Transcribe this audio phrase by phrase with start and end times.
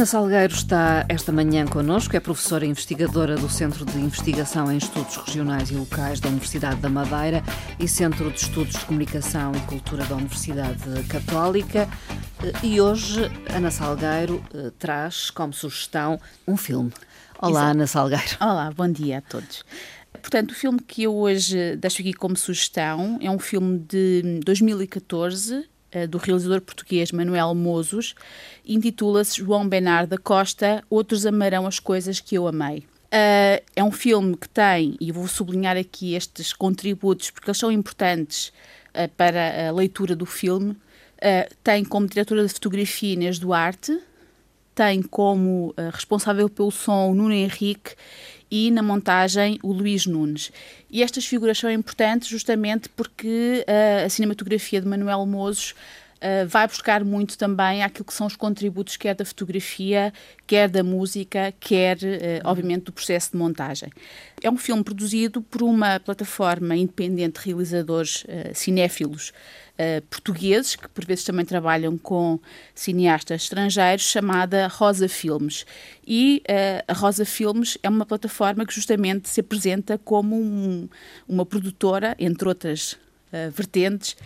[0.00, 5.14] Ana Salgueiro está esta manhã connosco, é professora investigadora do Centro de Investigação em Estudos
[5.14, 7.42] Regionais e Locais da Universidade da Madeira
[7.78, 11.86] e Centro de Estudos de Comunicação e Cultura da Universidade Católica.
[12.62, 16.90] E hoje Ana Salgueiro eh, traz como sugestão um filme.
[17.38, 17.70] Olá, Exato.
[17.70, 18.36] Ana Salgueiro.
[18.40, 19.66] Olá, bom dia a todos.
[20.12, 25.56] Portanto, o filme que eu hoje deixo aqui como sugestão é um filme de 2014
[25.56, 25.64] eh,
[26.08, 28.14] do realizador português Manuel Mozos,
[28.64, 32.84] intitula-se João Benar da Costa, Outros Amarão as Coisas que Eu Amei.
[33.10, 37.72] Uh, é um filme que tem, e vou sublinhar aqui estes contributos porque eles são
[37.72, 38.52] importantes
[38.94, 43.98] uh, para a leitura do filme, uh, tem como diretora de fotografia Inês Duarte,
[44.76, 47.96] tem como responsável pelo som Nuno Henrique
[48.50, 50.50] e na montagem o Luís Nunes.
[50.90, 55.74] E estas figuras são importantes justamente porque uh, a cinematografia de Manuel Mozos
[56.22, 60.12] Uh, vai buscar muito também aquilo que são os contributos, quer da fotografia,
[60.46, 63.90] quer da música, quer, uh, obviamente, do processo de montagem.
[64.42, 69.32] É um filme produzido por uma plataforma independente de realizadores cinéfilos
[69.80, 72.38] uh, portugueses, que por vezes também trabalham com
[72.74, 75.64] cineastas estrangeiros, chamada Rosa Filmes.
[76.06, 80.88] E uh, a Rosa Filmes é uma plataforma que justamente se apresenta como um,
[81.26, 84.16] uma produtora, entre outras uh, vertentes,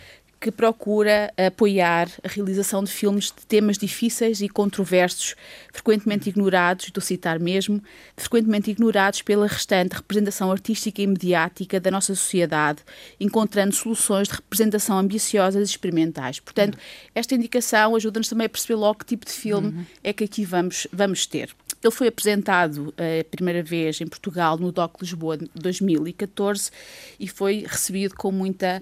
[0.45, 5.33] que procura apoiar a realização de filmes de temas difíceis e controversos,
[5.73, 7.81] frequentemente ignorados, a citar mesmo,
[8.15, 12.83] frequentemente ignorados pela restante representação artística e mediática da nossa sociedade,
[13.19, 16.39] encontrando soluções de representação ambiciosas e experimentais.
[16.39, 16.77] Portanto,
[17.15, 19.85] esta indicação ajuda-nos também a perceber logo que tipo de filme uhum.
[20.03, 21.55] é que aqui vamos, vamos ter.
[21.83, 26.71] Ele foi apresentado eh, a primeira vez em Portugal no DOC Lisboa de 2014
[27.19, 28.81] e foi recebido com muita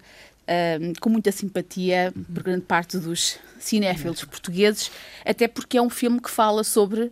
[0.99, 4.91] com muita simpatia por grande parte dos cinéfilos portugueses,
[5.25, 7.11] até porque é um filme que fala sobre uh,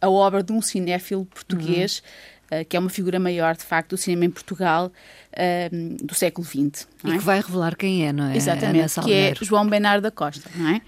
[0.00, 1.98] a obra de um cinéfilo português.
[1.98, 2.37] Uhum.
[2.50, 4.90] Uh, que é uma figura maior, de facto, do cinema em Portugal
[5.32, 6.88] uh, do século XX.
[7.04, 7.18] E é?
[7.18, 8.36] que vai revelar quem é, não é?
[8.36, 10.80] Exatamente, que é João Bernardo da Costa, não é?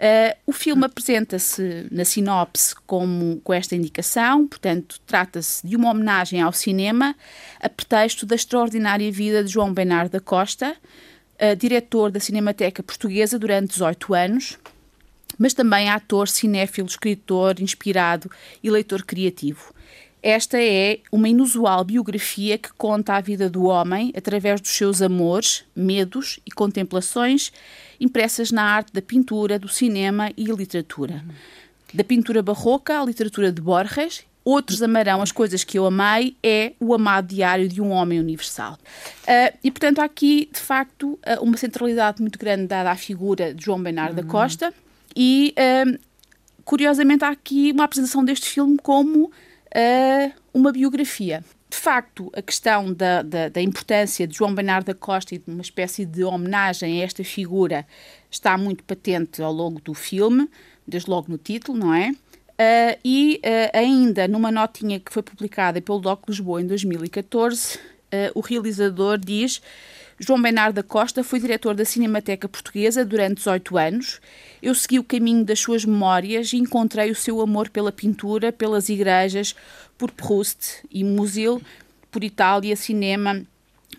[0.00, 6.40] Uh, o filme apresenta-se na sinopse como, com esta indicação, portanto, trata-se de uma homenagem
[6.40, 7.14] ao cinema
[7.60, 13.38] a pretexto da extraordinária vida de João Bernardo da Costa, uh, diretor da Cinemateca Portuguesa
[13.38, 14.58] durante 18 anos,
[15.38, 18.30] mas também ator, cinéfilo, escritor, inspirado
[18.62, 19.74] e leitor criativo.
[20.22, 25.64] Esta é uma inusual biografia que conta a vida do homem através dos seus amores,
[25.74, 27.52] medos e contemplações
[27.98, 31.24] impressas na arte da pintura, do cinema e literatura.
[31.92, 36.72] Da pintura barroca à literatura de Borges, Outros amarão as coisas que eu amei é
[36.80, 38.78] o amado diário de um homem universal.
[39.22, 43.52] Uh, e, portanto, há aqui, de facto, uh, uma centralidade muito grande dada à figura
[43.52, 44.24] de João Bernardo uhum.
[44.24, 44.72] da Costa
[45.14, 45.98] e, uh,
[46.64, 49.30] curiosamente, há aqui uma apresentação deste filme como
[50.52, 51.44] uma biografia.
[51.70, 55.48] De facto, a questão da, da, da, importância de João Bernardo da Costa e de
[55.48, 57.86] uma espécie de homenagem a esta figura
[58.28, 60.50] está muito patente ao longo do filme,
[60.84, 62.10] desde logo no título, não é?
[62.10, 67.78] Uh, e uh, ainda numa notinha que foi publicada pelo Doc Lisboa em 2014,
[68.34, 69.62] o realizador diz
[70.22, 74.20] João Bernardo da Costa foi diretor da Cinemateca Portuguesa durante 18 anos.
[74.62, 78.90] Eu segui o caminho das suas memórias e encontrei o seu amor pela pintura, pelas
[78.90, 79.56] igrejas,
[79.96, 81.62] por Proust e Musil,
[82.10, 83.42] por Itália, cinema,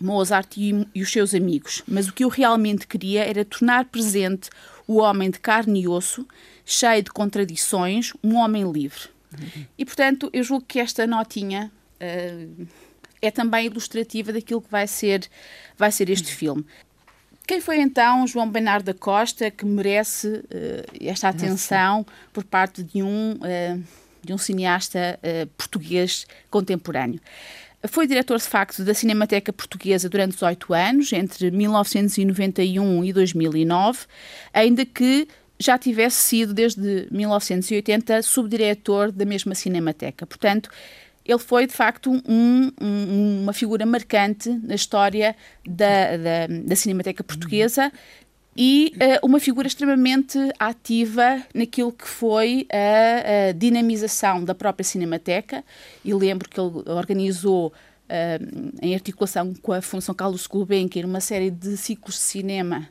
[0.00, 1.82] Mozart e, e, os seus amigos.
[1.88, 4.48] Mas o que eu realmente queria era tornar presente
[4.86, 6.24] o homem de carne e osso,
[6.64, 9.08] cheio de contradições, um homem livre.
[9.36, 9.66] Uhum.
[9.76, 11.72] E, portanto, eu julgo que esta notinha.
[12.00, 12.66] Uh,
[13.22, 15.26] é também ilustrativa daquilo que vai ser,
[15.78, 16.66] vai ser este filme.
[17.46, 20.44] Quem foi então João Bernardo da Costa que merece uh,
[21.00, 23.82] esta atenção por parte de um, uh,
[24.22, 27.20] de um cineasta uh, português contemporâneo?
[27.88, 34.06] Foi diretor de facto da Cinemateca Portuguesa durante 18 anos, entre 1991 e 2009,
[34.54, 35.26] ainda que
[35.58, 40.24] já tivesse sido desde 1980 subdiretor da mesma Cinemateca.
[40.26, 40.70] Portanto,
[41.24, 45.36] ele foi de facto um, um, uma figura marcante na história
[45.66, 47.92] da, da, da Cinemateca Portuguesa
[48.56, 55.64] e uh, uma figura extremamente ativa naquilo que foi a, a, dinamização da própria Cinemateca.
[56.04, 61.50] E lembro que ele organizou, uh, em articulação com a Fundação Carlos Gulbenkian, uma série
[61.50, 62.88] de ciclos de cinema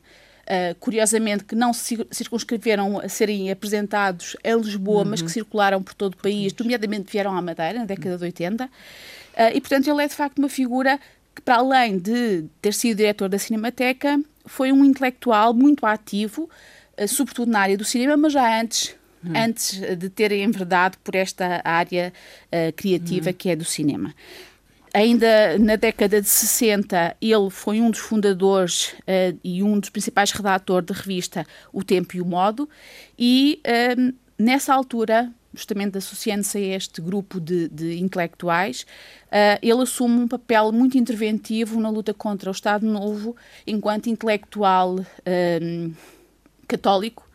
[0.51, 5.11] Uh, curiosamente, que não se circunscreveram a serem apresentados em Lisboa, uhum.
[5.11, 8.65] mas que circularam por todo o país, nomeadamente vieram à Madeira, na década de 80.
[8.65, 8.69] Uh,
[9.37, 10.99] ah, e, portanto, ele é de facto uma figura
[11.33, 16.49] que, para além de ter sido diretor da Cinemateca, foi um intelectual muito ativo,
[16.99, 18.93] uh, sobretudo na área do cinema, mas já antes
[19.23, 19.31] hum.
[19.35, 22.11] antes de terem enverdado por esta área
[22.47, 23.33] uh, criativa hum.
[23.33, 24.13] que é do cinema.
[24.93, 30.31] Ainda na década de 60, ele foi um dos fundadores uh, e um dos principais
[30.31, 32.67] redatores da revista O Tempo e o Modo,
[33.17, 38.85] e uh, nessa altura, justamente associando-se a este grupo de, de intelectuais,
[39.27, 43.33] uh, ele assume um papel muito interventivo na luta contra o Estado Novo,
[43.65, 44.97] enquanto intelectual
[46.67, 47.30] católico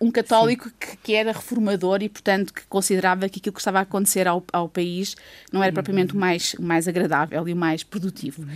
[0.00, 3.82] um católico que, que, era reformador e, portanto, que considerava que aquilo que estava a
[3.82, 5.16] acontecer ao, ao país
[5.52, 8.46] não era propriamente o mais, o mais agradável e o mais produtivo.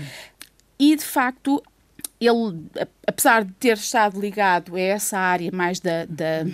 [0.79, 1.63] E, de facto,
[2.21, 2.65] ele,
[3.07, 6.45] apesar de ter estado ligado a essa área mais da, da,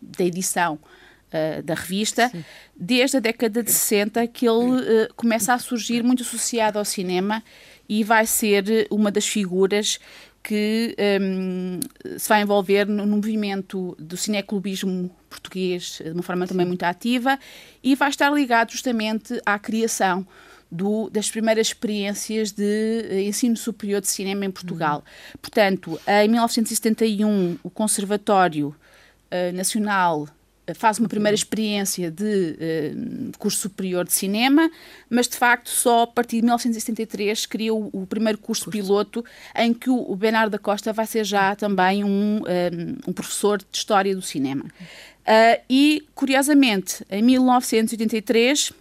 [0.00, 2.44] da edição uh, da revista, Sim.
[2.74, 7.42] desde a década de 60 que ele uh, começa a surgir muito associado ao cinema
[7.88, 10.00] e vai ser uma das figuras
[10.46, 11.80] que um,
[12.16, 17.36] se vai envolver no, no, movimento do cineclubismo português de uma forma também muito ativa
[17.82, 20.24] e vai estar ligado justamente à criação
[20.70, 22.62] do, das primeiras experiências de
[23.10, 24.98] uh, ensino superior de cinema em Portugal.
[24.98, 25.40] Uhum.
[25.42, 30.28] Portanto, em 1971, o Conservatório uh, Nacional
[30.74, 34.70] faz uma primeira experiência de uh, curso superior de cinema,
[35.08, 39.24] mas de facto só a partir de 1973 cria o, o primeiro curso, curso, piloto
[39.54, 42.70] em que o, o Bernardo da Costa vai ser já também um, um, eh,
[43.06, 44.64] um professor de História do Cinema.
[44.64, 48.74] Uh, e, curiosamente, em 1983 uh,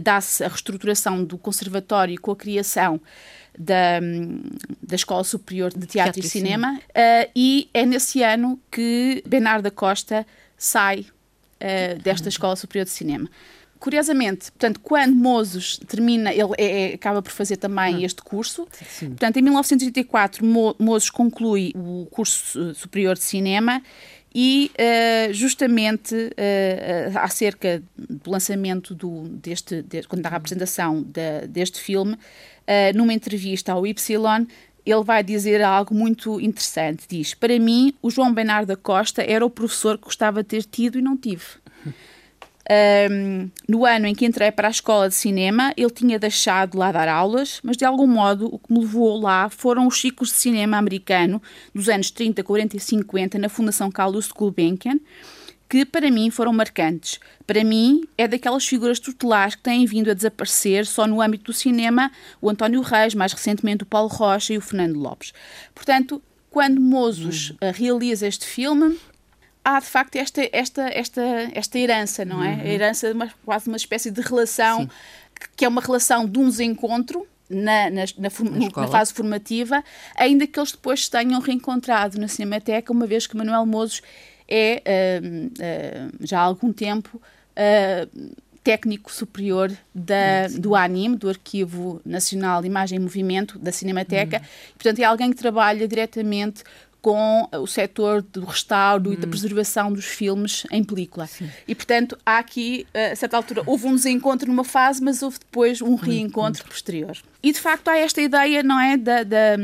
[0.00, 3.00] dá-se a reestruturação do conservatório com a criação
[3.58, 4.00] da,
[4.82, 9.64] da Escola Superior de Teatro, Teatro e Cinema, uh, e é nesse ano que Bernardo
[9.64, 13.28] da Costa sai uh, desta Escola Superior de Cinema.
[13.78, 18.00] Curiosamente, portanto, quando Mozos termina, ele é, é, acaba por fazer também hum.
[18.00, 18.66] este curso.
[18.88, 19.10] Sim.
[19.10, 23.82] Portanto, em 1984, Mo, Mozos conclui o curso superior de cinema
[24.34, 31.80] e uh, justamente uh, acerca do lançamento do, deste, de, quando da apresentação de, deste
[31.80, 34.46] filme, uh, numa entrevista ao Y,
[34.86, 37.04] ele vai dizer algo muito interessante.
[37.08, 40.62] Diz: Para mim, o João Bernardo da Costa era o professor que gostava de ter
[40.62, 41.44] tido e não tive.
[42.68, 46.76] Um, no ano em que entrei para a escola de cinema, ele tinha deixado de
[46.76, 50.30] lá dar aulas, mas de algum modo o que me levou lá foram os ciclos
[50.30, 51.40] de cinema americano
[51.72, 54.98] dos anos 30, 40 e 50 na Fundação Carlos Gulbenkian,
[55.68, 57.18] que para mim foram marcantes.
[57.46, 61.52] Para mim, é daquelas figuras tutelares que têm vindo a desaparecer só no âmbito do
[61.52, 62.10] cinema,
[62.40, 65.32] o António Reis, mais recentemente o Paulo Rocha e o Fernando Lopes.
[65.74, 67.72] Portanto, quando Mozos uhum.
[67.74, 68.98] realiza este filme,
[69.64, 71.22] há de facto esta, esta, esta,
[71.52, 72.54] esta herança, não é?
[72.54, 72.60] Uhum.
[72.60, 74.88] A herança de uma, quase uma espécie de relação,
[75.56, 78.28] que é uma relação de um desencontro, na, na, na,
[78.76, 79.82] na, fase formativa,
[80.16, 84.02] ainda que eles depois se tenham reencontrado na Cinemateca, uma vez que Manuel Mozos
[84.48, 84.82] é,
[85.20, 88.30] uh, uh, já há algum tempo, uh,
[88.62, 94.38] técnico superior da, do ANIM, do Arquivo Nacional de Imagem e Movimento, da Cinemateca.
[94.38, 94.74] Uhum.
[94.74, 96.64] Portanto, é alguém que trabalha diretamente
[97.00, 101.28] com o setor do restauro e da preservação dos filmes em película.
[101.28, 101.48] Sim.
[101.68, 105.80] E, portanto, há aqui, a certa altura, houve um desencontro numa fase, mas houve depois
[105.80, 107.16] um reencontro posterior.
[107.40, 109.56] E, de facto, há esta ideia, não é, da, da,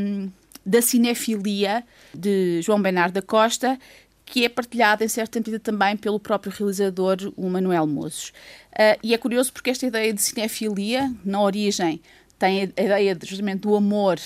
[0.64, 1.82] da cinefilia
[2.14, 3.76] de João Bernardo da Costa,
[4.24, 8.32] que é partilhada em certa medida também pelo próprio realizador, o Manuel Mozos.
[8.72, 12.00] Uh, e é curioso porque esta ideia de cinefilia, na origem,
[12.38, 14.18] tem a ideia de, justamente do amor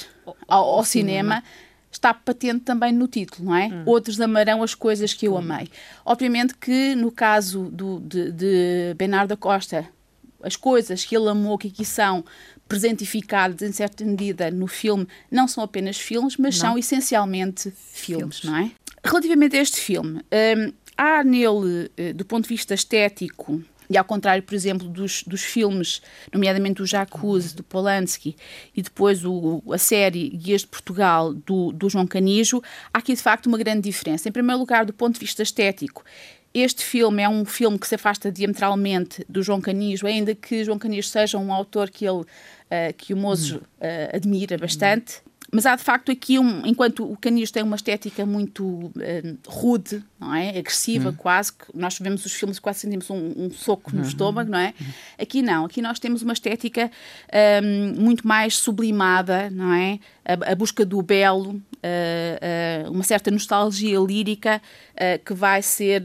[0.47, 1.45] ao, ao cinema, cinema,
[1.91, 3.67] está patente também no título, não é?
[3.67, 3.83] Hum.
[3.87, 5.69] Outros amarão as coisas que eu amei.
[6.05, 9.89] Obviamente que no caso do, de, de Bernardo Costa,
[10.43, 12.25] as coisas que ele amou, que aqui são
[12.69, 16.71] presentificadas em certa medida no filme, não são apenas filmes, mas não.
[16.71, 18.71] são essencialmente filmes, filmes, não é?
[19.07, 24.05] Relativamente a este filme, um, há nele, eh, do ponto de vista estético, e ao
[24.05, 28.37] contrário, por exemplo, dos, dos filmes, nomeadamente o Jacuzzi, do Polanski,
[28.75, 32.61] e depois o, a série Guias de Portugal, do, do João Canijo,
[32.93, 34.29] há aqui de facto uma grande diferença.
[34.29, 36.05] Em primeiro lugar, do ponto de vista estético,
[36.53, 40.81] este filme é um filme que se afasta diametralmente do João Canijo, ainda que João
[40.81, 42.27] Canijo seja um autor que ele, uh,
[42.97, 45.21] que o Mozo uh, admira bastante.
[45.53, 48.93] Mas há de facto aqui, um, enquanto o canis tem uma estética muito uh,
[49.47, 50.59] rude, não é?
[50.59, 51.15] Agressiva, hum.
[51.17, 54.09] quase, que nós vemos os filmes quase sentimos um, um soco no uhum.
[54.09, 54.75] estômago, não é?
[54.81, 54.87] Uhum.
[55.19, 56.91] Aqui não, aqui nós temos uma estética
[57.63, 59.99] um, muito mais sublimada, não é?
[60.25, 64.61] A, a busca do belo, uh, uh, uma certa nostalgia lírica
[65.25, 66.03] que vai ser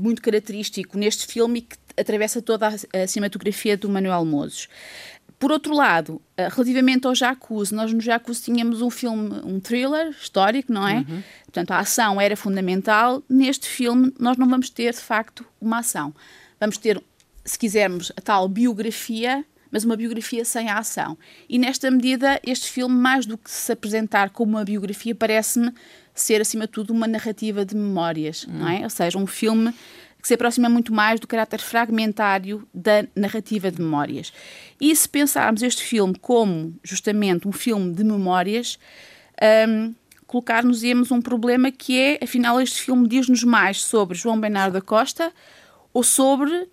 [0.00, 4.68] muito característico neste filme e que atravessa toda a, a cinematografia do Manuel Mozos.
[5.44, 10.08] Por outro lado, uh, relativamente ao Jacuzzi, nós no Jacuzzi tínhamos um filme, um thriller
[10.08, 11.04] histórico, não é?
[11.06, 11.22] Uhum.
[11.44, 13.22] Portanto, a ação era fundamental.
[13.28, 16.14] Neste filme, nós não vamos ter, de facto, uma ação.
[16.58, 16.98] Vamos ter,
[17.44, 21.18] se quisermos, a tal biografia mas uma biografia sem a ação.
[21.48, 25.72] E nesta medida, este filme, mais do que se apresentar como uma biografia, parece-me
[26.14, 28.52] ser, acima de tudo, uma narrativa de memórias, hum.
[28.52, 28.84] não é?
[28.84, 29.74] Ou seja, um filme
[30.24, 34.32] que se aproxima muito mais do caráter fragmentário da narrativa de memórias.
[34.80, 38.78] E se pensarmos este filme como justamente um filme de memórias,
[39.68, 39.94] um,
[40.26, 45.30] colocar-nos-íamos um problema que é, afinal, este filme diz-nos mais sobre João Bernardo da Costa
[45.92, 46.70] ou sobre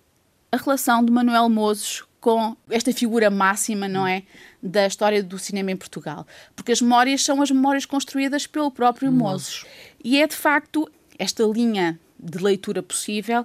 [0.50, 4.22] a relação de Manuel Mozes com esta figura máxima, não é?
[4.62, 6.26] Da história do cinema em Portugal.
[6.56, 9.66] Porque as memórias são as memórias construídas pelo próprio Moses.
[10.02, 13.44] E é de facto esta linha de leitura possível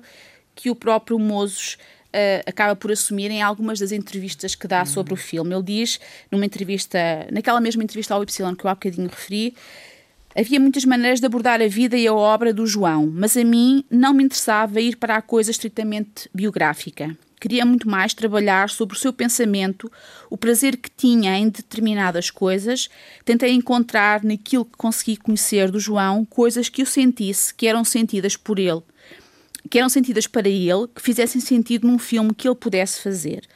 [0.55, 5.13] que o próprio Moses uh, acaba por assumir em algumas das entrevistas que dá sobre
[5.13, 5.53] o filme.
[5.53, 5.99] Ele diz,
[6.31, 6.99] numa entrevista,
[7.31, 9.55] naquela mesma entrevista ao Y que eu há bocadinho referi,
[10.39, 13.83] Havia muitas maneiras de abordar a vida e a obra do João, mas a mim
[13.89, 17.17] não me interessava ir para a coisa estritamente biográfica.
[17.39, 19.91] Queria muito mais trabalhar sobre o seu pensamento,
[20.29, 22.89] o prazer que tinha em determinadas coisas.
[23.23, 28.35] Tentei encontrar naquilo que consegui conhecer do João coisas que eu sentisse que eram sentidas
[28.35, 28.81] por ele,
[29.69, 33.47] que eram sentidas para ele, que fizessem sentido num filme que ele pudesse fazer.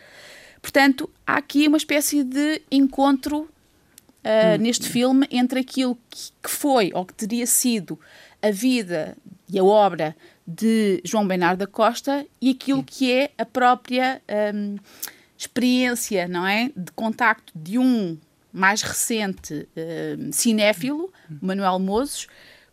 [0.62, 4.62] Portanto, há aqui uma espécie de encontro uh, hum.
[4.62, 8.00] neste filme entre aquilo que, que foi ou que teria sido
[8.42, 9.18] a vida
[9.52, 10.16] e a obra
[10.48, 14.22] de João Bernardo da Costa e aquilo que é a própria
[14.56, 14.78] um,
[15.38, 16.72] experiência, não é?
[16.76, 18.18] De contacto de um
[18.54, 19.68] mais recente
[20.18, 22.28] um, cinéfilo, Manuel Mozes,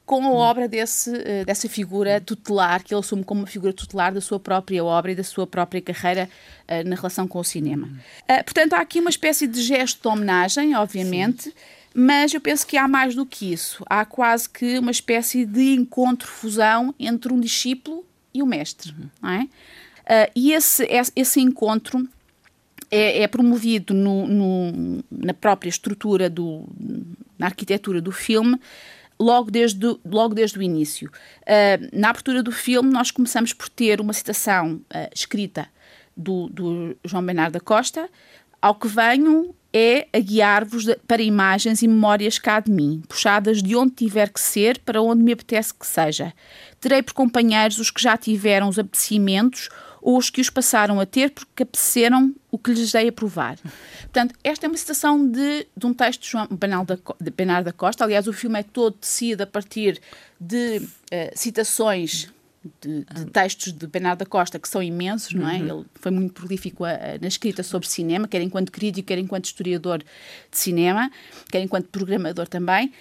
[0.06, 4.12] com a obra desse, uh, dessa figura tutelar, que ele assume como uma figura tutelar
[4.12, 6.28] da sua própria obra e da sua própria carreira
[6.62, 7.86] uh, na relação com o cinema.
[8.22, 11.44] Uh, portanto, há aqui uma espécie de gesto de homenagem, obviamente.
[11.44, 11.52] Sim
[11.94, 13.84] mas eu penso que há mais do que isso.
[13.88, 18.94] Há quase que uma espécie de encontro-fusão entre um discípulo e o mestre.
[19.20, 19.42] Não é?
[19.42, 22.08] Uh, e esse, esse encontro
[22.90, 26.64] é, é promovido no, no, na própria estrutura, do,
[27.38, 28.58] na arquitetura do filme,
[29.18, 31.10] logo desde, logo desde o início.
[31.42, 35.68] Uh, na abertura do filme, nós começamos por ter uma citação uh, escrita
[36.16, 38.08] do, do João Bernardo da Costa,
[38.60, 43.76] ao que venham é a guiar-vos para imagens e memórias cá de mim, puxadas de
[43.76, 46.32] onde tiver que ser para onde me apetece que seja.
[46.80, 49.68] Terei por companheiros os que já tiveram os apetecimentos
[50.00, 53.58] ou os que os passaram a ter porque apeteceram o que lhes dei a provar.
[54.00, 58.04] Portanto, esta é uma citação de, de um texto de João Bernardo da Costa.
[58.04, 60.00] Aliás, o filme é todo tecido a partir
[60.40, 60.86] de uh,
[61.34, 62.32] citações
[62.80, 65.58] de, de, textos de Bernardo da Costa que são imensos, não é?
[65.58, 65.80] Uhum.
[65.80, 69.46] Ele foi muito prolífico a, a, na escrita sobre cinema, quer enquanto crítico, quer enquanto
[69.46, 71.10] historiador de cinema,
[71.50, 72.92] quer enquanto programador também,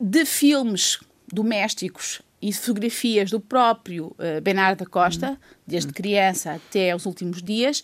[0.00, 0.98] de filmes
[1.32, 5.36] domésticos e fotografias do próprio uh, Bernardo da Costa, uhum.
[5.66, 7.82] desde criança até os últimos dias,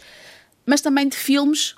[0.64, 1.74] mas também de filmes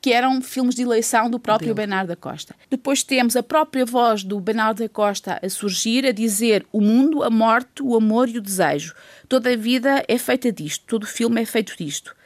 [0.00, 2.54] que eram filmes de eleição do próprio Bernardo da Costa.
[2.68, 7.22] Depois temos a própria voz do Bernardo da Costa a surgir, a dizer o mundo,
[7.22, 8.94] a morte, o amor e o desejo.
[9.28, 12.16] Toda a vida é feita disto, todo o filme é feito disto.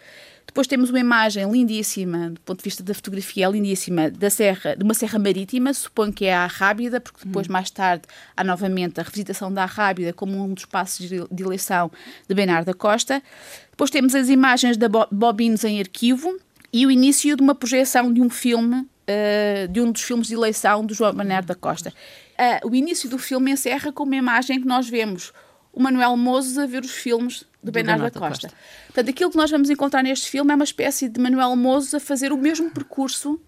[0.46, 4.84] Depois temos uma imagem lindíssima, do ponto de vista da fotografia, lindíssima, da serra, de
[4.84, 7.52] uma serra marítima, suponho que é a Arrábida, porque depois, hum.
[7.52, 8.02] mais tarde,
[8.36, 11.90] há novamente a revisitação da Arrábida como um dos passos de eleição
[12.28, 13.22] de Bernardo da Costa.
[13.70, 16.38] Depois temos as imagens da Bobinos em arquivo,
[16.72, 20.34] e o início de uma projeção de um filme, uh, de um dos filmes de
[20.34, 21.92] eleição do João Manuel da Costa.
[22.32, 25.32] Uh, o início do filme encerra com uma imagem que nós vemos
[25.72, 28.48] o Manuel Mozes a ver os filmes do, do Bernardo da Costa.
[28.48, 28.58] Costa.
[28.86, 32.00] Portanto, aquilo que nós vamos encontrar neste filme é uma espécie de Manuel Mozes a
[32.00, 33.40] fazer o mesmo percurso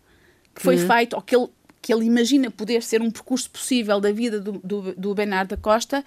[0.55, 0.87] que foi uhum.
[0.87, 1.49] feito, ou que ele,
[1.83, 5.57] que ele imagina poder ser um percurso possível da vida do, do, do Bernardo da
[5.57, 6.05] Costa,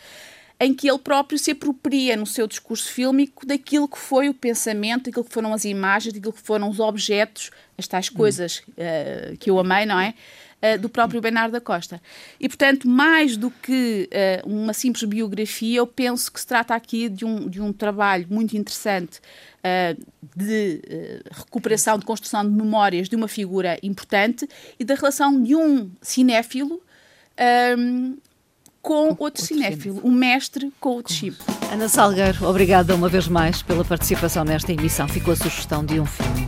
[0.59, 5.05] em que ele próprio se apropria no seu discurso fílmico daquilo que foi o pensamento,
[5.05, 9.49] daquilo que foram as imagens, daquilo que foram os objetos, as tais coisas uh, que
[9.49, 10.15] eu amei, não é?
[10.59, 12.01] Uh, do próprio Bernardo da Costa.
[12.39, 14.09] E, portanto, mais do que
[14.43, 18.25] uh, uma simples biografia, eu penso que se trata aqui de um, de um trabalho
[18.27, 19.19] muito interessante
[19.59, 20.81] uh, de
[21.29, 24.49] recuperação, de construção de memórias de uma figura importante
[24.79, 26.81] e da relação de um cinéfilo
[27.77, 28.17] um,
[28.87, 31.43] com outro, outro cinéfilo, um mestre com o discípulo.
[31.69, 35.09] Ana Salgueiro, obrigada uma vez mais pela participação nesta emissão.
[35.09, 36.47] Ficou a sugestão de um filme.